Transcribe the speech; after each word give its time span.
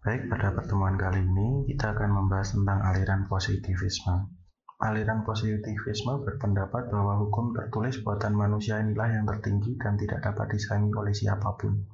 Baik, 0.00 0.32
pada 0.32 0.56
pertemuan 0.56 0.96
kali 0.96 1.20
ini 1.20 1.68
kita 1.68 1.92
akan 1.92 2.08
membahas 2.08 2.56
tentang 2.56 2.80
aliran 2.80 3.28
positivisme. 3.28 4.32
Aliran 4.80 5.28
positivisme 5.28 6.24
berpendapat 6.24 6.88
bahwa 6.88 7.20
hukum 7.20 7.52
tertulis 7.52 8.00
buatan 8.00 8.32
manusia 8.32 8.80
inilah 8.80 9.12
yang 9.12 9.28
tertinggi 9.28 9.76
dan 9.76 10.00
tidak 10.00 10.24
dapat 10.24 10.56
disaingi 10.56 10.88
oleh 10.96 11.12
siapa 11.12 11.52
pun. 11.52 11.84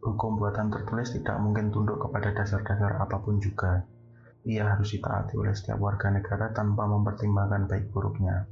Hukum 0.00 0.40
buatan 0.40 0.72
tertulis 0.72 1.12
tidak 1.12 1.36
mungkin 1.36 1.68
tunduk 1.68 2.00
kepada 2.00 2.32
dasar-dasar 2.32 2.96
apa 2.96 3.20
pun 3.20 3.36
juga. 3.36 3.84
Ia 4.48 4.64
harus 4.64 4.96
ditaati 4.96 5.36
oleh 5.36 5.52
setiap 5.52 5.76
warga 5.84 6.16
negara 6.16 6.48
tanpa 6.56 6.88
mempertimbangkan 6.88 7.68
baik 7.68 7.92
buruknya. 7.92 8.48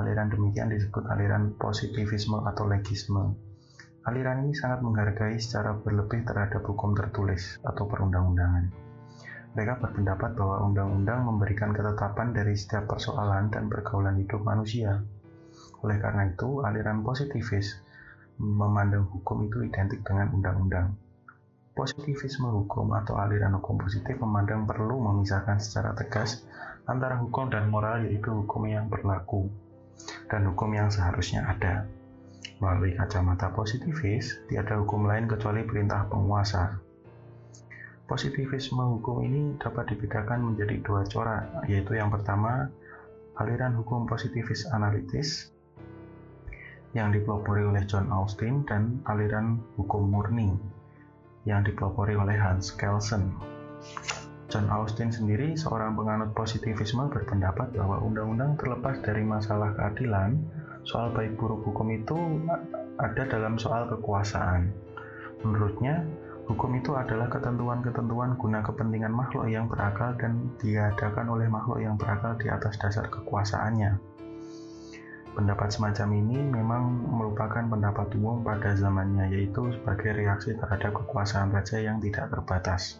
Aliran 0.00 0.32
demikian 0.32 0.72
disebut 0.72 1.04
aliran 1.12 1.60
positivisme 1.60 2.40
atau 2.40 2.64
legisme. 2.72 3.47
Aliran 4.08 4.48
ini 4.48 4.56
sangat 4.56 4.80
menghargai 4.80 5.36
secara 5.36 5.76
berlebih 5.76 6.24
terhadap 6.24 6.64
hukum 6.64 6.96
tertulis 6.96 7.60
atau 7.60 7.84
perundang-undangan. 7.84 8.72
Mereka 9.52 9.84
berpendapat 9.84 10.32
bahwa 10.32 10.64
undang-undang 10.64 11.28
memberikan 11.28 11.76
ketetapan 11.76 12.32
dari 12.32 12.56
setiap 12.56 12.88
persoalan 12.88 13.52
dan 13.52 13.68
pergaulan 13.68 14.16
hidup 14.16 14.40
manusia. 14.40 15.04
Oleh 15.84 16.00
karena 16.00 16.24
itu, 16.24 16.64
aliran 16.64 17.04
positivis 17.04 17.84
memandang 18.40 19.12
hukum 19.12 19.44
itu 19.44 19.60
identik 19.68 20.00
dengan 20.00 20.32
undang-undang. 20.32 20.96
Positivisme 21.76 22.48
hukum 22.48 22.96
atau 22.96 23.20
aliran 23.20 23.60
hukum 23.60 23.76
positif 23.76 24.16
memandang 24.24 24.64
perlu 24.64 25.04
memisahkan 25.04 25.60
secara 25.60 25.92
tegas 25.92 26.48
antara 26.88 27.20
hukum 27.20 27.52
dan 27.52 27.68
moral 27.68 28.08
yaitu 28.08 28.32
hukum 28.32 28.64
yang 28.64 28.88
berlaku 28.88 29.52
dan 30.32 30.48
hukum 30.48 30.72
yang 30.72 30.88
seharusnya 30.88 31.44
ada. 31.44 31.97
Melalui 32.58 32.98
kacamata 32.98 33.54
positivis, 33.54 34.42
tiada 34.50 34.78
hukum 34.82 35.06
lain 35.06 35.30
kecuali 35.30 35.62
perintah 35.62 36.10
penguasa. 36.10 36.78
Positivisme 38.08 38.82
hukum 38.98 39.20
ini 39.22 39.54
dapat 39.60 39.94
dibedakan 39.94 40.52
menjadi 40.52 40.80
dua 40.80 41.04
corak, 41.06 41.68
yaitu 41.68 41.94
yang 41.94 42.08
pertama, 42.08 42.66
aliran 43.38 43.76
hukum 43.78 44.08
positivis 44.08 44.66
analitis 44.74 45.52
yang 46.96 47.12
dipelopori 47.12 47.62
oleh 47.68 47.84
John 47.84 48.08
Austin 48.10 48.64
dan 48.64 49.04
aliran 49.04 49.60
hukum 49.76 50.08
murni 50.08 50.56
yang 51.44 51.62
dipelopori 51.62 52.16
oleh 52.16 52.34
Hans 52.34 52.72
Kelsen. 52.74 53.36
John 54.48 54.72
Austin 54.72 55.12
sendiri, 55.12 55.52
seorang 55.54 55.92
penganut 55.92 56.32
positivisme, 56.32 57.12
berpendapat 57.12 57.76
bahwa 57.76 58.00
undang-undang 58.00 58.56
terlepas 58.56 58.96
dari 59.04 59.20
masalah 59.20 59.76
keadilan 59.76 60.40
soal 60.88 61.12
baik 61.12 61.36
buruk 61.36 61.68
hukum 61.68 61.92
itu 61.92 62.16
ada 62.96 63.28
dalam 63.28 63.60
soal 63.60 63.84
kekuasaan. 63.92 64.72
Menurutnya, 65.44 66.00
hukum 66.48 66.80
itu 66.80 66.96
adalah 66.96 67.28
ketentuan-ketentuan 67.28 68.40
guna 68.40 68.64
kepentingan 68.64 69.12
makhluk 69.12 69.52
yang 69.52 69.68
berakal 69.68 70.16
dan 70.16 70.48
diadakan 70.56 71.28
oleh 71.28 71.46
makhluk 71.46 71.84
yang 71.84 72.00
berakal 72.00 72.34
di 72.40 72.48
atas 72.48 72.80
dasar 72.80 73.04
kekuasaannya. 73.12 74.00
Pendapat 75.36 75.70
semacam 75.70 76.08
ini 76.18 76.40
memang 76.40 76.82
merupakan 77.14 77.62
pendapat 77.62 78.10
umum 78.18 78.42
pada 78.42 78.74
zamannya, 78.74 79.30
yaitu 79.30 79.70
sebagai 79.70 80.16
reaksi 80.16 80.56
terhadap 80.56 81.04
kekuasaan 81.04 81.54
raja 81.54 81.78
yang 81.78 82.02
tidak 82.02 82.32
terbatas. 82.32 82.98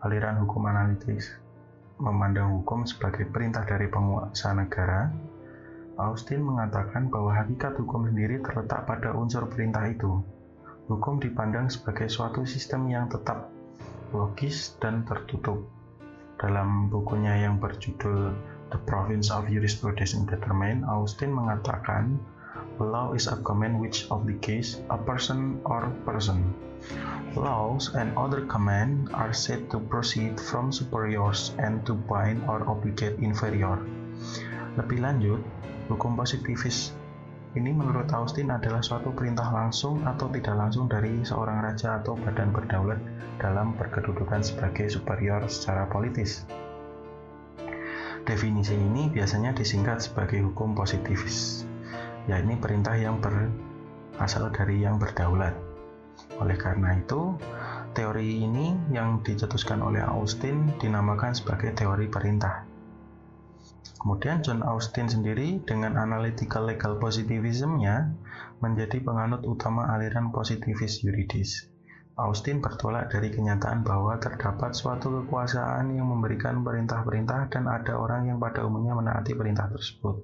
Aliran 0.00 0.40
hukum 0.46 0.64
analitis 0.70 1.34
memandang 2.00 2.62
hukum 2.62 2.88
sebagai 2.88 3.28
perintah 3.28 3.68
dari 3.68 3.90
penguasa 3.90 4.56
negara 4.56 5.12
Austin 5.94 6.42
mengatakan 6.42 7.06
bahwa 7.06 7.30
hakikat 7.30 7.78
hukum 7.78 8.10
sendiri 8.10 8.42
terletak 8.42 8.82
pada 8.82 9.14
unsur 9.14 9.46
perintah 9.46 9.86
itu. 9.86 10.26
Hukum 10.90 11.22
dipandang 11.22 11.70
sebagai 11.70 12.10
suatu 12.10 12.42
sistem 12.42 12.90
yang 12.90 13.06
tetap, 13.06 13.46
logis, 14.10 14.74
dan 14.82 15.06
tertutup. 15.06 15.62
Dalam 16.34 16.90
bukunya 16.90 17.46
yang 17.46 17.62
berjudul 17.62 18.34
The 18.74 18.78
Province 18.90 19.30
of 19.30 19.46
Jurisprudence 19.46 20.18
Indeterminate, 20.18 20.82
Austin 20.82 21.30
mengatakan, 21.30 22.18
Law 22.82 23.14
is 23.14 23.30
a 23.30 23.38
command 23.46 23.78
which 23.78 24.10
obligates 24.10 24.82
a 24.90 24.98
person 24.98 25.62
or 25.62 25.86
person. 26.02 26.42
Laws 27.38 27.94
and 27.94 28.10
other 28.18 28.42
command 28.50 29.14
are 29.14 29.30
said 29.30 29.70
to 29.70 29.78
proceed 29.78 30.42
from 30.42 30.74
superiors 30.74 31.54
and 31.62 31.86
to 31.86 31.94
bind 31.94 32.42
or 32.50 32.66
obligate 32.66 33.14
inferior. 33.22 33.78
Lebih 34.74 35.06
lanjut, 35.06 35.38
Hukum 35.84 36.16
positivis 36.16 36.96
ini 37.54 37.70
menurut 37.70 38.10
Austin 38.10 38.50
adalah 38.50 38.82
suatu 38.82 39.14
perintah 39.14 39.46
langsung 39.54 40.02
atau 40.02 40.26
tidak 40.26 40.58
langsung 40.58 40.90
dari 40.90 41.22
seorang 41.22 41.62
raja 41.62 42.02
atau 42.02 42.18
badan 42.18 42.50
berdaulat 42.50 42.98
dalam 43.38 43.78
berkedudukan 43.78 44.42
sebagai 44.42 44.90
superior 44.90 45.46
secara 45.46 45.86
politis. 45.86 46.42
Definisi 48.26 48.74
ini 48.74 49.06
biasanya 49.06 49.54
disingkat 49.54 50.02
sebagai 50.02 50.42
hukum 50.42 50.74
positivis, 50.74 51.62
yakni 52.26 52.58
perintah 52.58 52.98
yang 52.98 53.22
berasal 53.22 54.50
dari 54.50 54.82
yang 54.82 54.98
berdaulat. 54.98 55.54
Oleh 56.42 56.58
karena 56.58 56.98
itu, 56.98 57.38
teori 57.94 58.42
ini 58.42 58.74
yang 58.90 59.22
dicetuskan 59.22 59.78
oleh 59.78 60.02
Austin 60.02 60.74
dinamakan 60.82 61.38
sebagai 61.38 61.70
teori 61.70 62.10
perintah. 62.10 62.73
Kemudian 64.04 64.44
John 64.44 64.60
Austin 64.60 65.08
sendiri 65.08 65.64
dengan 65.64 65.96
analytical 65.96 66.68
legal 66.68 67.00
positivism-nya 67.00 68.12
menjadi 68.60 69.00
penganut 69.00 69.48
utama 69.48 69.88
aliran 69.96 70.28
positivis 70.28 71.00
yuridis. 71.00 71.72
Austin 72.20 72.60
bertolak 72.60 73.08
dari 73.08 73.32
kenyataan 73.32 73.80
bahwa 73.80 74.20
terdapat 74.20 74.76
suatu 74.76 75.08
kekuasaan 75.08 75.88
yang 75.96 76.04
memberikan 76.04 76.60
perintah-perintah 76.60 77.48
dan 77.48 77.64
ada 77.64 77.96
orang 77.96 78.28
yang 78.28 78.36
pada 78.36 78.68
umumnya 78.68 78.92
menaati 78.92 79.32
perintah 79.32 79.72
tersebut. 79.72 80.20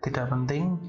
Tidak 0.00 0.24
penting 0.24 0.80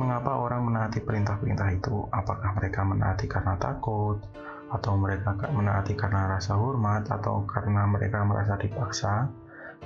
mengapa 0.00 0.40
orang 0.40 0.64
menaati 0.64 1.04
perintah-perintah 1.04 1.68
itu, 1.68 2.08
apakah 2.08 2.56
mereka 2.56 2.80
menaati 2.80 3.28
karena 3.28 3.60
takut, 3.60 4.24
atau 4.72 4.96
mereka 4.96 5.36
menaati 5.36 5.92
karena 6.00 6.32
rasa 6.32 6.56
hormat, 6.56 7.12
atau 7.12 7.44
karena 7.44 7.84
mereka 7.84 8.24
merasa 8.24 8.56
dipaksa, 8.56 9.28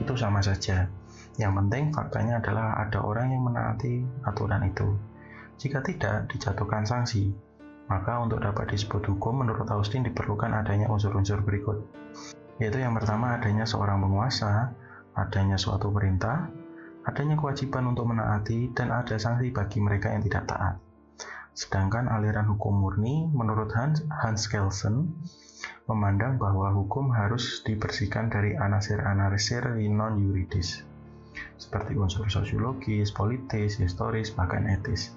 itu 0.00 0.12
sama 0.16 0.44
saja. 0.44 0.88
Yang 1.36 1.52
penting 1.60 1.84
faktanya 1.92 2.40
adalah 2.40 2.80
ada 2.80 3.04
orang 3.04 3.32
yang 3.32 3.44
menaati 3.44 4.04
aturan 4.24 4.64
itu. 4.64 4.96
Jika 5.56 5.80
tidak, 5.84 6.28
dijatuhkan 6.32 6.84
sanksi. 6.84 7.32
Maka 7.86 8.18
untuk 8.18 8.42
dapat 8.42 8.72
disebut 8.72 9.04
hukum, 9.14 9.46
menurut 9.46 9.68
Austin 9.70 10.02
diperlukan 10.02 10.50
adanya 10.52 10.90
unsur-unsur 10.90 11.40
berikut. 11.44 11.86
Yaitu 12.58 12.82
yang 12.82 12.96
pertama 12.96 13.36
adanya 13.36 13.68
seorang 13.68 14.00
penguasa, 14.00 14.74
adanya 15.14 15.56
suatu 15.60 15.92
perintah, 15.92 16.50
adanya 17.06 17.38
kewajiban 17.38 17.86
untuk 17.86 18.10
menaati, 18.10 18.74
dan 18.74 18.90
ada 18.90 19.16
sanksi 19.16 19.54
bagi 19.54 19.78
mereka 19.78 20.10
yang 20.10 20.24
tidak 20.24 20.50
taat. 20.50 20.76
Sedangkan 21.56 22.10
aliran 22.10 22.52
hukum 22.52 22.74
murni, 22.74 23.32
menurut 23.32 23.72
Hans, 23.72 24.04
Hans 24.12 24.44
Kelsen, 24.50 25.16
memandang 25.86 26.34
bahwa 26.34 26.74
hukum 26.74 27.14
harus 27.14 27.62
dibersihkan 27.62 28.26
dari 28.26 28.58
anasir-anasir 28.58 29.78
non-yuridis, 29.78 30.82
seperti 31.54 31.94
unsur 31.94 32.26
sosiologis, 32.26 33.14
politis, 33.14 33.78
historis, 33.78 34.34
bahkan 34.34 34.66
etis. 34.66 35.14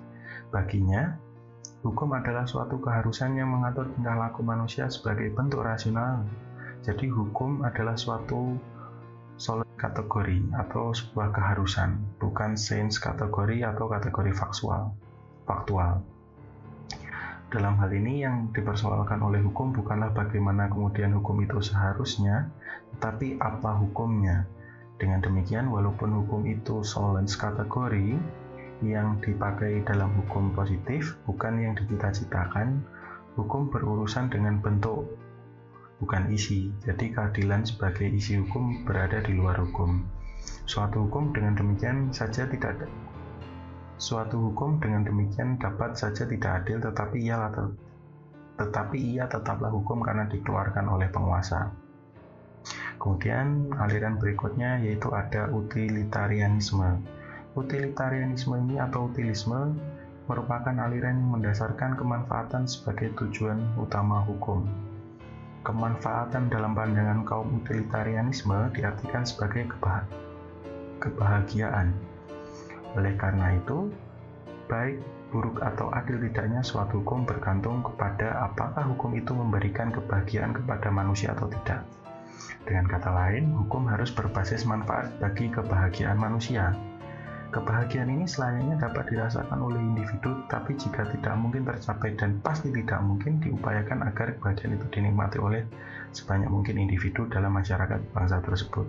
Baginya, 0.54 1.18
hukum 1.82 2.14
adalah 2.14 2.46
suatu 2.46 2.78
keharusan 2.78 3.34
yang 3.34 3.50
mengatur 3.50 3.90
tingkah 3.98 4.18
laku 4.18 4.46
manusia 4.46 4.86
sebagai 4.94 5.34
bentuk 5.34 5.66
rasional. 5.66 6.22
Jadi 6.86 7.10
hukum 7.10 7.66
adalah 7.66 7.98
suatu 7.98 8.54
solid 9.40 9.68
kategori 9.80 10.54
atau 10.54 10.92
sebuah 10.94 11.34
keharusan, 11.34 11.98
bukan 12.22 12.60
sense 12.60 13.02
kategori 13.02 13.66
atau 13.66 13.90
kategori 13.90 14.32
faktual. 14.38 14.94
faktual. 15.50 16.19
Dalam 17.50 17.82
hal 17.82 17.90
ini 17.90 18.22
yang 18.22 18.54
dipersoalkan 18.54 19.26
oleh 19.26 19.42
hukum 19.42 19.74
bukanlah 19.74 20.14
bagaimana 20.14 20.70
kemudian 20.70 21.18
hukum 21.18 21.42
itu 21.42 21.58
seharusnya, 21.66 22.54
tapi 23.02 23.42
apa 23.42 23.74
hukumnya. 23.74 24.46
Dengan 25.02 25.18
demikian, 25.18 25.74
walaupun 25.74 26.14
hukum 26.14 26.46
itu 26.46 26.86
solens 26.86 27.34
kategori 27.34 28.22
yang 28.86 29.18
dipakai 29.26 29.82
dalam 29.82 30.14
hukum 30.14 30.54
positif, 30.54 31.18
bukan 31.26 31.58
yang 31.58 31.74
dicita-citakan, 31.74 32.86
hukum 33.34 33.74
berurusan 33.74 34.30
dengan 34.30 34.62
bentuk, 34.62 35.10
bukan 35.98 36.30
isi. 36.30 36.70
Jadi 36.86 37.18
keadilan 37.18 37.66
sebagai 37.66 38.14
isi 38.14 38.38
hukum 38.38 38.86
berada 38.86 39.26
di 39.26 39.34
luar 39.34 39.58
hukum. 39.58 40.06
Suatu 40.70 41.10
hukum 41.10 41.34
dengan 41.34 41.58
demikian 41.58 42.14
saja 42.14 42.46
tidak 42.46 42.86
Suatu 44.00 44.40
hukum 44.40 44.80
dengan 44.80 45.04
demikian 45.04 45.60
dapat 45.60 46.00
saja 46.00 46.24
tidak 46.24 46.64
adil 46.64 46.80
tetapi 46.80 47.20
ia 47.20 47.36
tetapi 48.56 48.96
ia 48.96 49.28
tetaplah 49.28 49.68
hukum 49.68 50.00
karena 50.00 50.24
dikeluarkan 50.24 50.88
oleh 50.88 51.12
penguasa. 51.12 51.68
Kemudian 52.96 53.76
aliran 53.76 54.16
berikutnya 54.16 54.80
yaitu 54.80 55.12
ada 55.12 55.52
utilitarianisme. 55.52 56.96
Utilitarianisme 57.60 58.56
ini 58.68 58.80
atau 58.80 59.12
utilisme 59.12 59.76
merupakan 60.32 60.76
aliran 60.80 61.20
yang 61.20 61.32
mendasarkan 61.36 62.00
kemanfaatan 62.00 62.72
sebagai 62.72 63.12
tujuan 63.20 63.60
utama 63.76 64.24
hukum. 64.24 64.64
Kemanfaatan 65.68 66.48
dalam 66.48 66.72
pandangan 66.72 67.28
kaum 67.28 67.64
utilitarianisme 67.64 68.72
diartikan 68.72 69.28
sebagai 69.28 69.68
kebahagiaan. 71.04 71.92
Oleh 72.98 73.14
karena 73.20 73.54
itu, 73.54 73.94
baik, 74.66 74.98
buruk 75.30 75.62
atau 75.62 75.94
adil 75.94 76.18
tidaknya 76.18 76.66
suatu 76.66 77.06
hukum 77.06 77.26
bergantung 77.26 77.86
kepada 77.86 78.50
apakah 78.50 78.82
hukum 78.90 79.14
itu 79.14 79.30
memberikan 79.34 79.94
kebahagiaan 79.94 80.58
kepada 80.58 80.90
manusia 80.90 81.38
atau 81.38 81.46
tidak. 81.50 81.86
Dengan 82.66 82.86
kata 82.90 83.10
lain, 83.14 83.54
hukum 83.54 83.86
harus 83.90 84.10
berbasis 84.10 84.66
manfaat 84.66 85.14
bagi 85.22 85.54
kebahagiaan 85.54 86.18
manusia. 86.18 86.74
Kebahagiaan 87.50 88.14
ini 88.14 88.30
selayaknya 88.30 88.78
dapat 88.78 89.10
dirasakan 89.10 89.58
oleh 89.58 89.82
individu, 89.82 90.46
tapi 90.46 90.78
jika 90.78 91.02
tidak 91.10 91.34
mungkin 91.34 91.66
tercapai 91.66 92.14
dan 92.14 92.38
pasti 92.46 92.70
tidak 92.70 93.02
mungkin 93.02 93.42
diupayakan 93.42 94.06
agar 94.06 94.38
kebahagiaan 94.38 94.78
itu 94.78 94.86
dinikmati 94.94 95.42
oleh 95.42 95.66
sebanyak 96.14 96.46
mungkin 96.46 96.78
individu 96.78 97.26
dalam 97.26 97.50
masyarakat 97.58 98.14
bangsa 98.14 98.38
tersebut. 98.46 98.86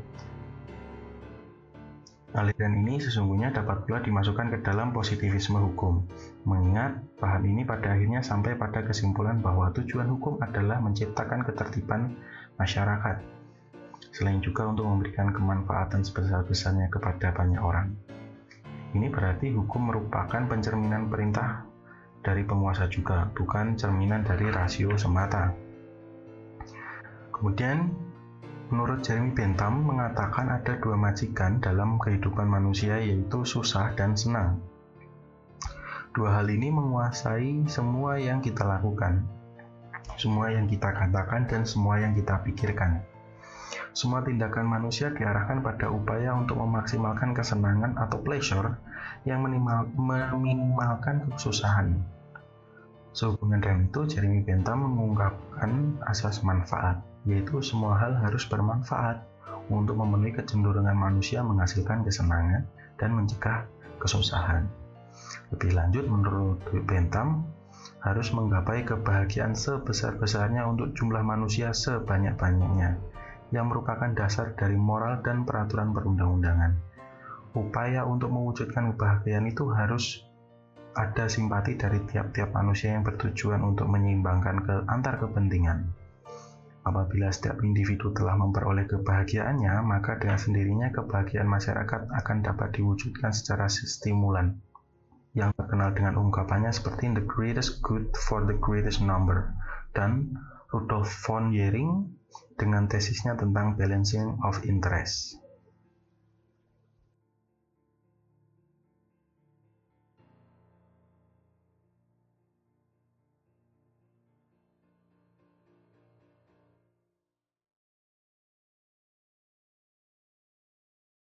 Aliran 2.31 2.87
ini 2.87 3.03
sesungguhnya 3.03 3.51
dapat 3.51 3.91
pula 3.91 3.99
dimasukkan 3.99 4.55
ke 4.55 4.59
dalam 4.63 4.95
positivisme 4.95 5.59
hukum, 5.59 6.07
mengingat 6.47 7.03
paham 7.19 7.43
ini 7.43 7.67
pada 7.67 7.91
akhirnya 7.91 8.23
sampai 8.23 8.55
pada 8.55 8.87
kesimpulan 8.87 9.43
bahwa 9.43 9.75
tujuan 9.75 10.07
hukum 10.07 10.39
adalah 10.39 10.79
menciptakan 10.79 11.43
ketertiban 11.43 12.15
masyarakat, 12.55 13.19
selain 14.15 14.39
juga 14.39 14.71
untuk 14.71 14.87
memberikan 14.87 15.35
kemanfaatan 15.35 16.07
sebesar-besarnya 16.07 16.87
kepada 16.87 17.35
banyak 17.35 17.59
orang. 17.59 17.99
Ini 18.95 19.11
berarti 19.11 19.51
hukum 19.51 19.91
merupakan 19.91 20.47
pencerminan 20.47 21.11
perintah 21.11 21.67
dari 22.23 22.47
penguasa 22.47 22.87
juga, 22.87 23.27
bukan 23.35 23.75
cerminan 23.75 24.23
dari 24.23 24.47
rasio 24.55 24.95
semata. 24.95 25.51
Kemudian, 27.35 27.91
menurut 28.71 29.03
Jeremy 29.03 29.35
Bentham 29.35 29.83
mengatakan 29.83 30.49
ada 30.51 30.79
dua 30.79 30.95
majikan 30.95 31.59
dalam 31.59 31.99
kehidupan 31.99 32.47
manusia 32.47 33.03
yaitu 33.03 33.43
susah 33.43 33.93
dan 33.99 34.15
senang. 34.15 34.63
Dua 36.11 36.39
hal 36.39 36.47
ini 36.51 36.71
menguasai 36.71 37.67
semua 37.71 38.19
yang 38.19 38.43
kita 38.43 38.67
lakukan, 38.67 39.27
semua 40.19 40.51
yang 40.51 40.67
kita 40.67 40.91
katakan 40.91 41.47
dan 41.47 41.63
semua 41.67 42.03
yang 42.03 42.15
kita 42.15 42.43
pikirkan. 42.47 43.03
Semua 43.91 44.23
tindakan 44.23 44.71
manusia 44.71 45.11
diarahkan 45.11 45.67
pada 45.67 45.91
upaya 45.91 46.35
untuk 46.35 46.63
memaksimalkan 46.63 47.35
kesenangan 47.35 47.99
atau 47.99 48.23
pleasure 48.23 48.79
yang 49.27 49.43
minimal, 49.43 49.87
meminimalkan 49.99 51.27
kesusahan. 51.35 51.99
Sehubungan 53.11 53.59
dengan 53.59 53.91
itu, 53.91 54.07
Jeremy 54.07 54.47
Bentham 54.47 54.87
mengungkapkan 54.87 55.99
asas 56.07 56.47
manfaat, 56.47 57.03
yaitu 57.29 57.61
semua 57.61 57.97
hal 58.01 58.17
harus 58.17 58.49
bermanfaat 58.49 59.21
untuk 59.69 59.99
memenuhi 60.01 60.35
kecenderungan 60.35 60.97
manusia 60.97 61.45
menghasilkan 61.45 62.03
kesenangan 62.03 62.67
dan 62.97 63.11
mencegah 63.13 63.69
kesusahan. 64.01 64.67
Lebih 65.53 65.77
lanjut, 65.77 66.05
menurut 66.09 66.59
Bentham, 66.89 67.45
harus 68.01 68.33
menggapai 68.33 68.89
kebahagiaan 68.89 69.53
sebesar-besarnya 69.53 70.65
untuk 70.65 70.97
jumlah 70.97 71.21
manusia 71.21 71.77
sebanyak-banyaknya 71.77 72.97
yang 73.51 73.67
merupakan 73.67 74.09
dasar 74.15 74.55
dari 74.55 74.79
moral 74.79 75.21
dan 75.21 75.45
peraturan 75.45 75.91
perundang-undangan. 75.93 76.73
Upaya 77.51 78.07
untuk 78.07 78.31
mewujudkan 78.31 78.95
kebahagiaan 78.95 79.51
itu 79.51 79.67
harus 79.75 80.23
ada 80.95 81.27
simpati 81.27 81.75
dari 81.75 82.03
tiap-tiap 82.07 82.55
manusia 82.55 82.95
yang 82.95 83.03
bertujuan 83.03 83.63
untuk 83.63 83.91
menyeimbangkan 83.91 84.57
ke 84.63 84.75
antar 84.87 85.19
kepentingan. 85.19 86.00
Apabila 86.81 87.29
setiap 87.29 87.61
individu 87.61 88.09
telah 88.17 88.41
memperoleh 88.41 88.89
kebahagiaannya, 88.89 89.85
maka 89.85 90.17
dengan 90.17 90.41
sendirinya 90.41 90.89
kebahagiaan 90.89 91.45
masyarakat 91.45 92.09
akan 92.09 92.37
dapat 92.41 92.81
diwujudkan 92.81 93.37
secara 93.37 93.69
stimulan 93.69 94.57
yang 95.37 95.55
terkenal 95.55 95.95
dengan 95.95 96.19
ungkapannya 96.19 96.73
seperti 96.75 97.13
the 97.13 97.23
greatest 97.23 97.85
good 97.85 98.11
for 98.17 98.43
the 98.49 98.57
greatest 98.59 98.99
number 99.05 99.53
dan 99.95 100.35
Rudolf 100.73 101.11
von 101.23 101.55
Jering 101.55 102.17
dengan 102.57 102.89
tesisnya 102.89 103.37
tentang 103.37 103.77
balancing 103.77 104.41
of 104.43 104.63
interest. 104.67 105.39